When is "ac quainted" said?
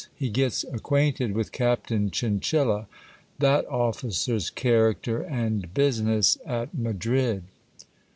0.65-1.33